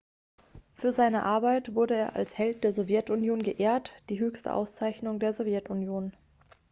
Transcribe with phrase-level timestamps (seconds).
[0.73, 6.17] für seine arbeit wurde er als held der sowjetunion geehrt die höchste auszeichnung der sowjetunion